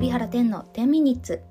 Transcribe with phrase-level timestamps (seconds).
[0.00, 1.42] 海老原天の10ミニッツ。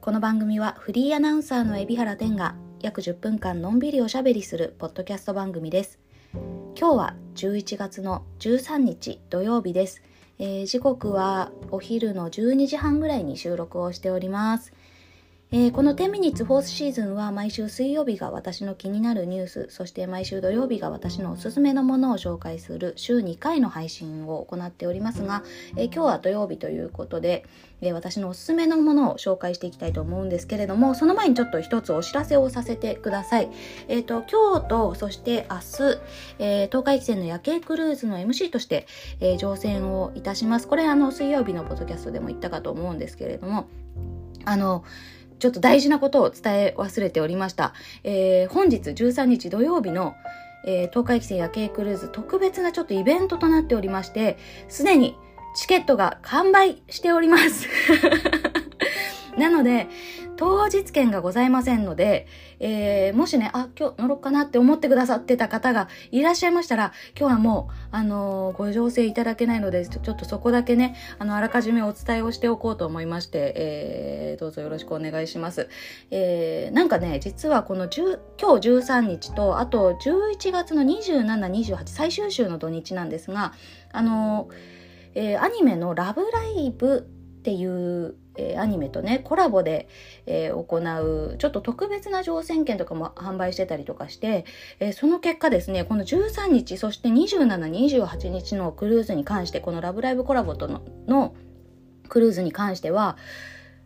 [0.00, 5.98] この番組はフリーアナウンサーの海老原天が約10分間のんびりおしゃべりするポッドキャスト番組です。
[6.32, 10.02] 今日は11月の13日土曜日です、
[10.38, 14.72] えー、時刻はお昼の12時半ぐらいに収録をしております。
[15.54, 25.44] えー、この10ミニッツフォースシーズンは毎週水曜日が私の気になるニュース、そして毎週土曜日が私のおすすめのものを紹介する週2回の配信を行っておりますが、
[25.76, 27.44] えー、今日は土曜日ということで、
[27.82, 33.50] えー、私のおすすめのものを紹介していきたいと思うんですけれども、その前にちょっと一つお知らせをさせてください。
[33.88, 35.98] えっ、と、今日と、そして明日、
[36.38, 38.86] え東海汽船の夜景クルーズの MC として、
[39.20, 40.66] え乗船をいたします。
[40.66, 43.66] これあの、水曜日のポッドキャストでも言ったかと思うんですけれども、
[44.46, 44.84] あの、
[45.42, 47.74] ちょっと大事なことを伝え忘れておりました。
[48.04, 50.14] えー、本日13日土曜日の、
[50.64, 55.16] えー、東海汽船夜景クルーズ特別なちょっとイベントとなっておりまして、すでに
[55.56, 57.66] チケットが完売しております。
[59.42, 59.88] なので、
[60.36, 62.28] 当日券がございませんので、
[62.60, 75.68] えー、もしね、あ、今日乗ろうかなって思ってくださってた方がいらっしゃいましたら、今日はもう、あのー、ご乗船いただけないので、ちょっとそこだけね、あの、あらかじめお伝えをしておこうと思いまして、えー、どうぞよろしくお願いします。
[76.12, 83.54] えー、なんかね、実はこの10、今日13日と、あと11月の27、28、最終週の土日なんですが、
[83.92, 84.54] あのー、
[85.14, 89.88] えー、アニメのラブライブっていうえー、アニメとねコラボで、
[90.26, 94.44] えー、行うちょっと特別な乗船券とかも販売してたりとかして、
[94.80, 101.34] えー、その結果ですねこの13日そして2728日のクルーズに関してこの「ラブライブ!」コラボとのの
[102.08, 103.16] クルーズに関しては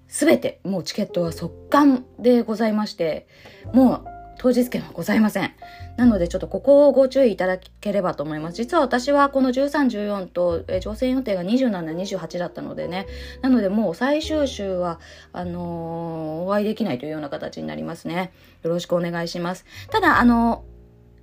[0.09, 3.27] 全てもうチケットは速乾でございまして
[3.73, 5.53] もう当日券はございません。
[5.97, 8.57] なのでちょっとここをご注意いただければと思います。
[8.57, 13.07] 実は私はこの13、14と、え乗船予定が27、28だったのでね。
[13.43, 15.01] なのでもう最終週は、
[15.33, 18.33] あのー、お会いできないというような形になりますね。
[18.63, 19.65] よろしくお願いします。
[19.91, 20.77] ただ、あのー、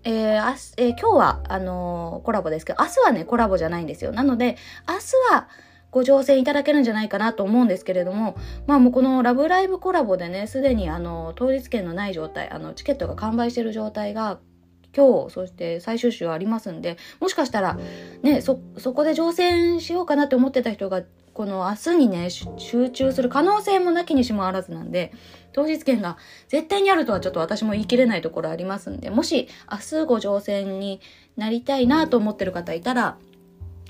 [0.06, 4.12] えー、あえー、今日は、あのー、コラボですけど、明日はね、コラボじゃないんですよ。
[4.12, 4.58] なので、
[4.88, 5.48] 明日は、
[5.94, 14.40] ご乗船いただけるんじゃないかなと思うんですけれども、まあもうこのラブライブコラボでね、すでにあの、当日券のない状態、あの、チケットが完売してる状態が、
[14.96, 17.78] 今日、そして最終週ありますんで、もしかしたら、
[18.24, 25.12] ね、そ、そこで乗船しようかなって思ってた人が、この明日にね、集中する可能性もなきにしもあらずなんで、
[25.52, 26.18] 当日券が
[26.48, 31.02] 絶対にあるとはちょっと私も言い切れないところありますんで、もし明日ご乗船に
[31.38, 33.18] なりたいなと思ってる方いたら、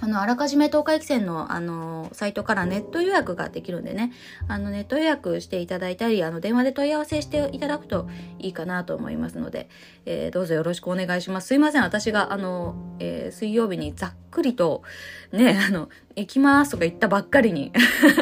[0.03, 4.11] あの、あらかじめ東海汽船の、あの、サイトからネット予約ができるんでね、
[4.49, 9.69] あの、ネット予約していただいたり、あの、電話で問い合わせしていただくといいかなと思いますので、
[10.05, 11.47] えー、どうぞよろしくお願いします。
[11.47, 14.83] すいません、私が、あの、えー、水曜日にざっくりと、
[15.31, 15.87] ね、あの、
[16.17, 17.71] 行きますとか言ったばっかりに。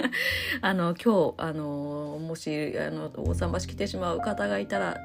[0.62, 5.00] あの、今日、あの、もし、あの、お桟橋来てしまう方がいたら、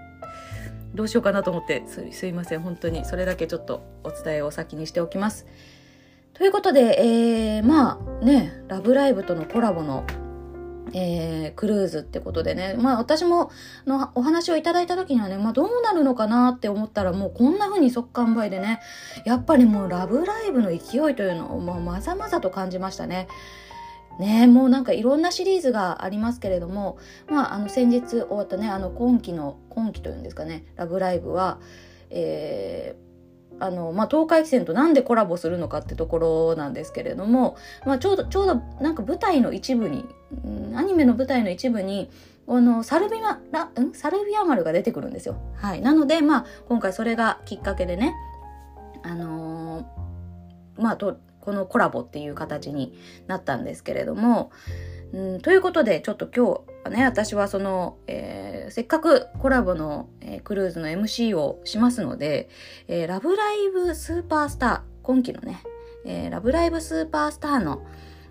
[0.94, 1.84] どうしようかなと思って。
[1.86, 5.46] す、すいません、本当に、それだけちょっとお伝えを先にしておきます。
[6.36, 10.04] ということで、えー、まあね、ラブライブとのコラボの、
[10.92, 13.50] えー、クルーズってことでね、まあ私も
[13.86, 18.80] のお話をいただいた時にはね、まあどうなるのかなって思ったらもうこんな風に速乾売でね、
[19.24, 23.28] やっぱりもうラブライブの勢いというのをもうまざまざと感じましたね。
[24.20, 26.98] ねもうなんかいろんなシリーズがありますけれども、
[27.30, 31.60] まああの先日終わったね、あの今期の、今期というんですかね、ラブライブは、
[32.10, 33.05] えー、
[33.58, 40.04] あの、まあ、東海汽船となんでコラボするのかってところなんですけれども、まあ、ちょうど、ちょうどなんか舞台の一部に、
[40.74, 42.10] アニメの舞台の一部に、
[42.48, 43.92] あの、サルビア、ん？
[43.94, 45.36] サルビア丸が出てくるんですよ。
[45.56, 45.80] はい。
[45.80, 48.14] なので、まあ、今回それがきっかけでね、
[49.02, 54.50] あのー、まあ、と、このコラボっていう形になったんですけれども、
[55.12, 62.48] うん、ということで、ちょっと今日ね、私はその、えー、せっかくコラボの、えー、クルーズの MC をしますので、
[62.88, 65.62] えー、ラブライブスーパースター、今期のね、
[66.04, 67.84] え、ラブライブスーパースターの、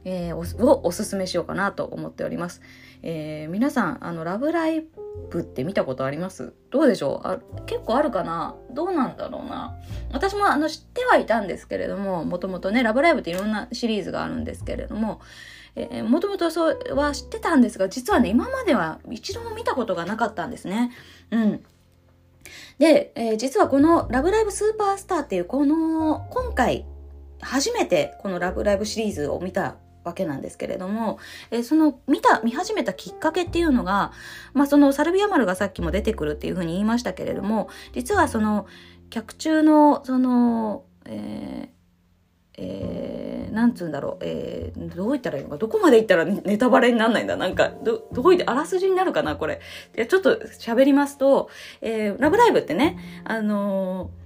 [0.06, 0.44] え、を
[0.84, 2.62] おすすめしようかなと思っております。
[3.02, 4.86] え、皆さん、あの、ラブライ
[5.30, 6.54] ブって見たことあります？
[6.72, 7.28] どうでしょう？
[7.28, 8.56] あ結構あるかな？
[8.72, 9.76] どうなんだろうな？
[10.14, 15.20] 私もあの知ってはいたんですけれども、もともとね、ラブライブっていろんなシリーズがあるんですけれども、
[15.76, 20.92] えー、もともとそうは知ってたんですが、実はね、今までは一度も見たことがなかったんですね。
[21.32, 21.64] うん。
[22.80, 26.86] で、えー、実はこのラブライブスーパースターっていうこの、今回
[27.42, 31.20] 初めてこのラブライブシリーズを見たわけなんですけれども、
[31.52, 34.14] えー、その見た、見始めたきっかけっていうのが、
[34.54, 38.68] まあそのサルビア丸がさっきも出てくるっていうふうに言いましたけれども、実はその
[39.10, 41.75] 客中のその、えー
[42.58, 47.36] えー、なんつうんだろう、えー、どう言ったらいいのか、どこまで言ったらネタバレになんないんだ。
[47.36, 49.60] なんか、ど、どこ行って、あらすじになるかな、これ。
[49.94, 51.50] でちょっと喋りますと、
[51.82, 54.25] えー、ラブライブってね、あのー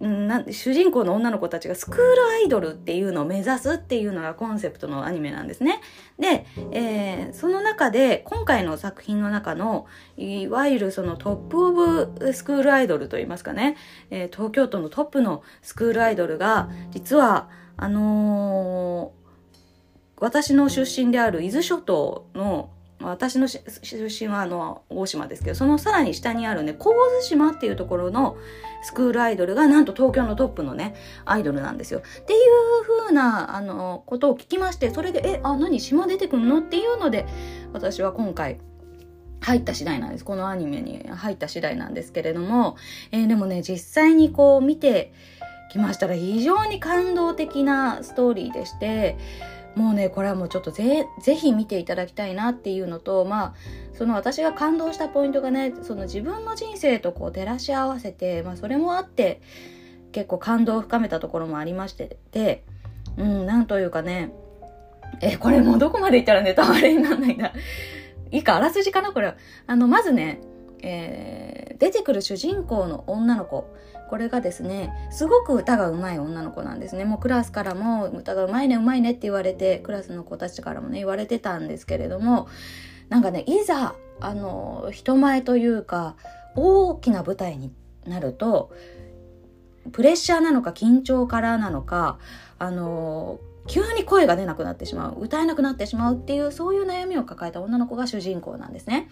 [0.00, 5.80] な主人公の女の子たちがスクールアイドルっていうのを目指すっていうのがコンセプトのアニメなんですね。
[6.20, 9.86] で、えー、その中で今回の作品の中の
[10.16, 13.76] いわゆるそのトップオブスクールアイドルといいますかね、
[14.10, 23.62] えー、東京都のトップのスクールアイドルが実はあのー、私の出身である伊豆諸島の私の出
[24.04, 28.36] 身はあの大島ですけどそのさらに下にあるね神津島っていうところの
[28.82, 32.00] スクールアイドルがなんと東京のトップのねアイドルなんですよ。
[32.00, 37.26] っていう風なあのことを聞きましてそれでえあ何島出てくんのっていうので
[37.72, 38.58] 私は今回
[39.40, 40.24] 入った次第なんです。
[40.24, 42.76] このアニメに入った次第なんですけれども、
[43.12, 45.12] えー、でもね実際にこう見て
[45.70, 49.16] きましたら非常に感動的なストーリーでして
[49.78, 53.54] もうねこれはもうちょっとぜぜひ見ていただきたいなっていうのとまあ
[53.94, 59.40] その私が感動したポイントがねその自分の人生とこう照らし合わせて、まあ、それもあって
[60.10, 62.64] 結構感動を深めたところもありましてで
[63.16, 64.32] うんなんというかね
[65.20, 67.52] えこれもうどこまでいったらネタバレにならないんだ。
[68.30, 69.34] いいかあらすじかなこれ
[69.66, 70.40] あのまずね
[70.82, 73.74] えー、出てくる主人公の女の子
[74.08, 82.48] これがですねすごく歌が上手い女の子なんですねもうクラスからも歌が上手いね上手いねって言われてクラスの子たちからもね言われてたんですけれども
[83.08, 86.16] なんかねいざあの人前というか
[86.56, 87.72] 大きな舞台に
[88.06, 88.72] なると
[89.92, 92.18] プレッシャーなのか緊張からなのか
[92.58, 93.38] あの
[93.68, 99.08] 急に声が出なくなってしまう歌えなくなってしまうっていうそういう悩みを抱えた女の子が主人公なんですね。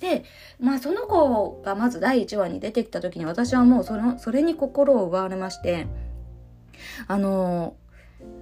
[0.00, 0.24] で、
[0.58, 5.86] まあその子がまず第1話に出てきた時に私はもうその、それに心を奪われまして、
[7.06, 7.76] あの、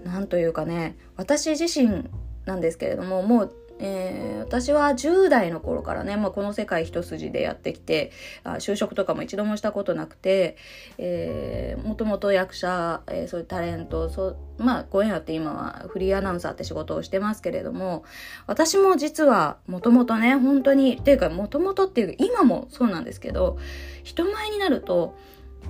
[0.05, 2.09] なんというかね、私自身
[2.47, 8.11] なんですけれども、もうえー、私は10代の頃からね、まあ、この世界一筋でやってきて
[8.45, 10.57] あ就職とかも一度もしたことなくて、
[10.99, 18.05] えー、もともと役者、えー、そういうタレントそうまあご縁あって今はフリーアナウンサーって仕事をしてますけれども
[18.47, 23.59] 私も実はもともとね本当にっていうかもともとっていうか今もそうなんですけど
[24.03, 25.17] 人前になると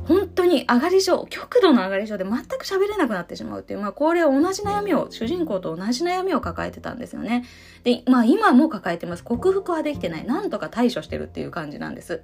[0.07, 7.45] 本当に上がり症、極度の上がり症で全く喋れなくなってしまうっていう、まあこれは同じ悩みを、主人公と同じ悩みを抱えてたんですよね。
[7.85, 9.25] で、まあ今も抱えてます。
[9.25, 10.27] 克服はできてない。
[10.27, 12.23] なんとか対処してるっていう感じなんです。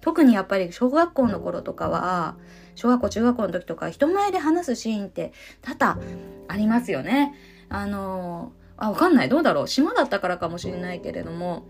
[0.00, 2.36] 特にやっぱり小学校の頃とかは、
[2.76, 5.32] 小学校、中学校の時とか人前で話すシーンって
[5.62, 6.00] 多々
[6.46, 7.34] ありますよね。
[7.68, 9.28] あのあ、わかんない。
[9.28, 9.68] どうだろう。
[9.68, 11.64] 島だったからかもしれないけれども、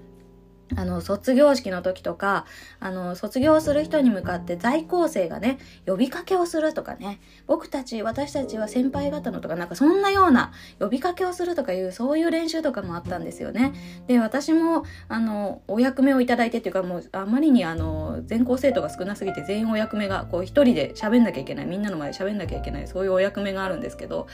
[0.74, 2.44] あの、卒業式の時とか、
[2.80, 13.74] あの、卒業する人に向かって在校生がね、呼びかけをするとかね、僕たち、私たちは先輩方のとか、なんかそんなような呼びかけをするとかいう、そういう練習とかもあったんですよね。
[14.08, 24.26] で、私も、あの、お役目をいただいてっていうか、もう、あまりにあの、全校生徒が少なすぎて全員お役目が、こう、一人で喋んなきゃいけない、みんなの前で喋んなきゃいけない、そういうお役目があるんですけど、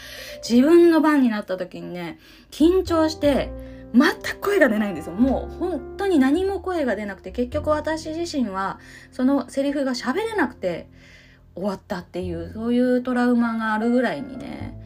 [0.48, 2.18] 自分の番になった時にね、
[2.50, 3.50] 緊張して、
[3.94, 5.14] 全く声が出ないんですよ。
[5.14, 8.80] もう本当に何も声が出なくて、結局私自身は
[9.10, 10.88] そのセリフが喋れなくて
[11.54, 14.78] 終わったっていう、そういうトラウマがあるぐらいにね、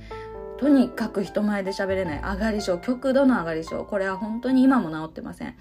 [0.58, 3.84] とにかく人前で喋れない上がり症、極度の上がり症。
[3.84, 5.54] これは本当に今も治ってません。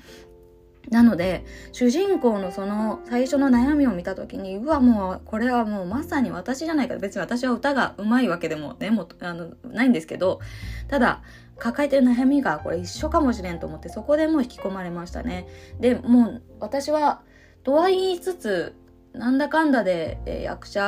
[0.89, 6.95] なので、主人公のその最初の悩みを見た時に、うわ、もう、これはもうまさに私じゃないか。
[6.97, 10.39] 別に私は歌が上手いわけでもね、もあの、ないんですけど、
[10.87, 11.21] ただ、
[11.57, 15.47] 抱えてる悩みがこれ一緒かもしれんと思ってそこでもう引き込まれましたね。
[15.79, 17.21] でもう私は
[17.63, 18.75] とは言いつつ
[19.13, 20.81] なんだかんだで、え、役者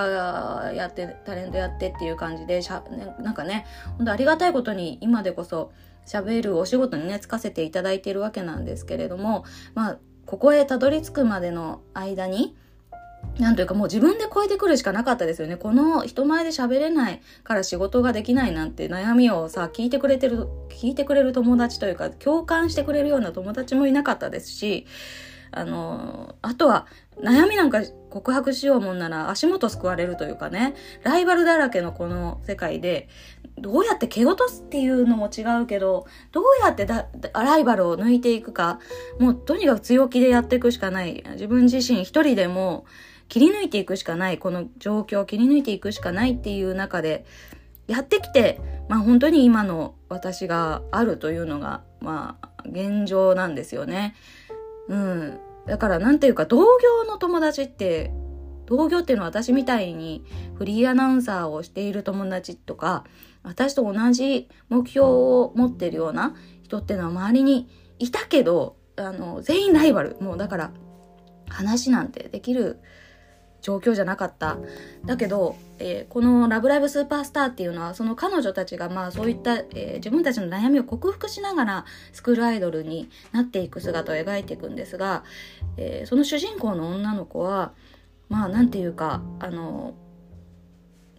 [0.76, 3.66] やってタレントやってっていう感じでしゃ、ね、なんかね
[3.98, 5.72] 本当ありがたいことに今でこそ
[6.08, 9.46] 喋るお仕事にねつかせていただいているわけなんですけれども
[9.76, 12.56] まあここへたどり着くまでの間に
[13.40, 15.58] なんというかもう自分で超えてくるしかなかったですよね。
[15.58, 24.88] この人前で喋れないから仕事ができないなんて悩みをさ、聞いてくれてる、聞いてくれる友達というか、共感してくれるような友達もいなかったですし、
[25.52, 26.88] あの、あとは
[27.22, 30.74] 悩みなんか告白しようもんなら足元救われるというかね、
[31.04, 33.08] ライバルだらけのこの世界で、
[33.60, 38.80] どうやって蹴落とすっていうのも違うけど、どうやってだライバルを抜いていくか、
[39.20, 41.24] もうとにかく強気でやっていくしかない。
[41.32, 42.86] 自分自身一人でも、
[43.30, 47.26] 切り抜いていくしかない、この状況を切り抜いていくしかないっていう中で、
[47.88, 48.60] やってきて、
[48.90, 54.16] まあ本当に今の私があるというのが、まあ現状なんですよね。
[54.88, 55.40] うん。
[55.66, 58.12] だからなんていうか同業の友達って
[58.68, 60.24] 同業っていうのは私みたいに
[60.56, 63.04] フリーアナウンサーをしている友達とか、
[63.48, 70.18] 私と同じ目標を持ってるような人ってのは周りにいたけど、あの、全員ライバル。
[70.20, 70.72] もうだから、
[71.50, 72.80] 話なんてできる
[73.62, 74.58] 状況じゃなかった。
[75.06, 85.24] だけど、えー、このラブライブスーパースターっていうのは、その彼女たちがまあそういった、えー、自分たちの悩みを克服しながらスクールアイドルになっていく姿を描いていくんですが、
[85.78, 87.74] えー、その主人公の女の子は、
[88.30, 89.96] まあなんていうか、あの、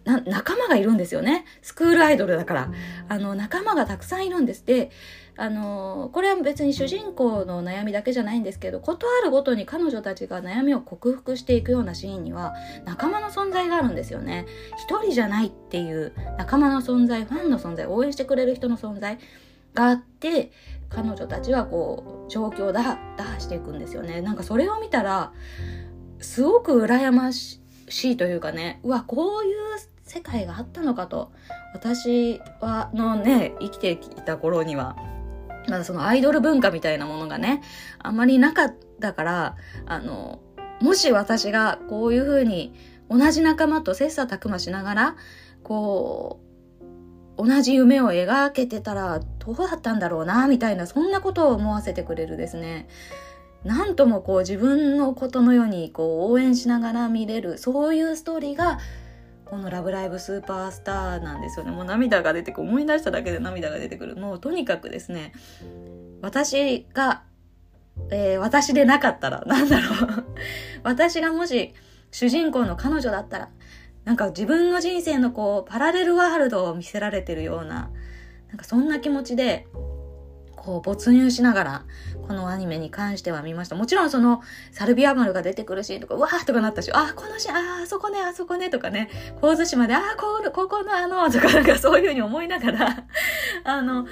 [0.05, 1.45] 仲間がいるんですよね。
[1.61, 2.71] スクールアイドルだから。
[3.07, 4.65] あの、仲間がたくさんいるんです。
[4.65, 4.91] で、
[5.39, 19.17] あのこれは別に主人公の悩みだけじゃないんですけど事あるごとに彼女たちが悩みを克服していくようなシーンには仲間の存在があるんですよね一人じゃないっていう仲間の存在ファンの存在応援してくれる人の存在
[19.73, 20.51] があって
[20.89, 25.31] 彼女たちはこう状況を打破していくんですよねなんかそれを見たら
[26.19, 27.59] すごく羨ましい
[28.17, 29.57] というかねうわこういう
[30.03, 31.31] 世界があったのかと
[31.73, 34.95] 私はのね生きてきた頃には
[35.69, 37.61] まだそのアイドル文化みたいなものがね、
[37.99, 39.55] あまりなかったから、
[39.85, 40.39] あの、
[40.81, 42.73] もし私がこういうふうに
[43.09, 45.15] 同じ仲間と切磋琢磨しながら、
[45.63, 46.39] こ
[47.37, 52.87] う、同じ夢を描けてたらどうだったんだろうな、みたいな、そんなことを思わせてくれるですね。
[53.63, 58.79] なんともこう自分のことのようにこう応援しながら見れる、そういうストーリーが
[59.49, 61.71] この「ラブライブスーパースター」なんですよね。
[61.71, 65.33] もう涙が出てくる思い出しただけで涙が出てくるもうとにかくですね
[66.21, 67.23] 私が、
[68.11, 70.25] えー、私でなかったらなんだろう。
[70.83, 71.73] 私がもし
[72.11, 73.49] 主人公の彼女だったら
[74.05, 77.91] なんか自分の人生のこうパラレルワールドを見せられてるような
[78.47, 79.67] なんかそんな気持ちで
[80.69, 81.83] こう没入しながら、
[82.27, 83.75] このアニメに関しては見ました。
[83.75, 89.09] もちろんその、サルビア丸が出てくるシーンとか、うわーとかなったし、あ、このシーン、あ、あそこね、あそこね、とかね、
[89.41, 93.03] 神津島で、あ、こここのあの、とかなんかそういう風に思いながら
[93.65, 94.05] あの、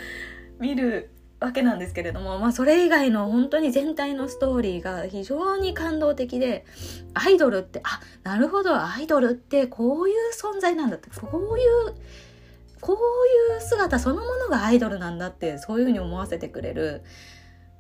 [0.60, 6.66] 見るわけなんですけれども、まあそれ以外の本当に全体のストーリーが非常に感動的で、
[7.14, 11.94] アイドルって、あ、なるほど、アイドルってこういう存在なんだって、こういう
[12.80, 17.04] こう姿そのものがアイドルなんだってそういうふうに思わせてくれる。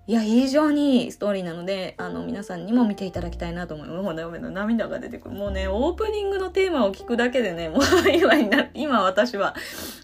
[0.07, 5.35] いや非常にいいストーリーなのであの皆さんにも見ていただきたいなと思いますもうダメだ涙が出てくる。
[5.35, 8.33] もうねオープニングのテーマを聞くだけでねもう 今
[8.73, 9.53] 今私は。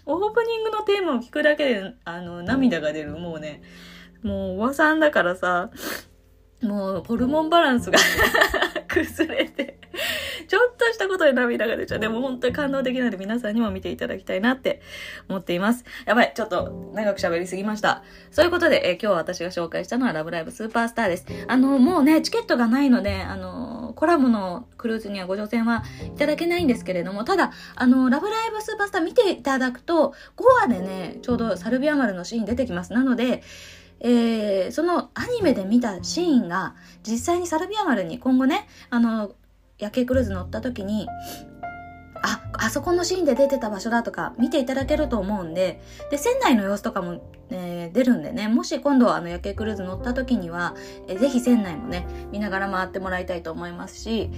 [0.04, 3.12] オープニングのテーマを聞くだけであの涙が出る。
[3.12, 3.62] もうね
[4.22, 5.70] もうおばさんだからさ
[6.62, 7.98] もうホルモンバランスが
[8.94, 9.78] 崩れて
[10.46, 11.98] ちょっとしたことで涙が出ちゃう。
[11.98, 14.80] でも本当に感動的なので皆さんにも見ていただきたいなって
[15.28, 15.84] 思っています。
[16.06, 18.02] やばい、ちょっと長く喋りすぎました。
[18.30, 21.26] そういうことで、えー、今日私が紹介したのはラブライブスーパースターです。
[21.48, 32.92] あの、もうね、チケットがないので、あの、コラムのクルーズにはご乗船はいただけないんですけれども、ただ、あの、ラブライブスーパースター見ていただくと、5話でね、ちょうどサルビア丸のシーン出てきます。
[32.92, 33.42] なので、
[34.04, 39.34] えー、そのアニメで見たシーンが実際にサルビア丸に今後ね、あの、
[39.78, 41.08] 夜景クルーズ乗った時に、
[42.22, 45.80] あ、あそこのシーンで出てた場所だとか見ていただけると思うんで、
[46.10, 50.74] で、船内の様子とかも、えー、出るんでね、もし今度あの夜景クルーズ乗った時には、
[51.08, 54.30] えー、ぜひ船内もね、見ながら回ってもらいたいと思いますし、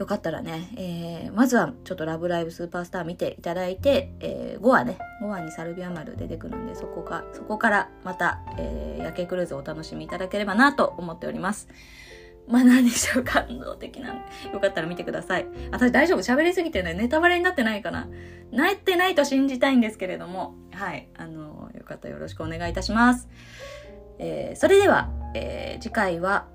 [0.00, 11.68] よかったらね、えー、まずはちょっとラブライブスーパースター見ていただいて、えー、5話ね、5話にサルビア丸出てくるんで、そこか、そこからまた、えー、夜景クルーズをお楽しみいただければなと思っております。
[12.48, 14.52] まあ何でしょう、感動的なんで。
[14.54, 15.46] よかったら見てください。
[15.70, 16.20] 私大丈夫？
[16.20, 18.08] 喋りすぎてね、ネタバレになってないかな？
[18.52, 21.10] 泣いてないと信じたいんですけれども、はい。
[21.18, 23.28] あの、よかったらよろしくお願いいたします。
[24.18, 26.46] えー、それでは、えー、次回は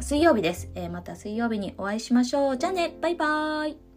[0.00, 0.70] 水曜日です。
[0.74, 2.58] えー、また水曜日にお会いしましょう。
[2.58, 3.91] じゃあね、バイバーイ。